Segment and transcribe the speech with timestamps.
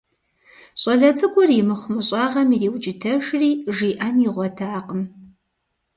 [0.81, 5.03] ЩӀалэ цӀыкӀур и мыхъумыщӀагъэм ириукӀытэжри, жиӀэн игъуэтакъым.